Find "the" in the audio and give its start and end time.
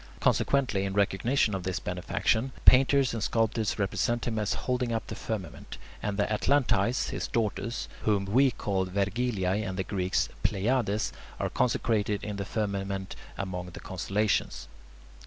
5.05-5.13, 6.17-6.23, 9.77-9.83, 12.37-12.45, 13.67-13.79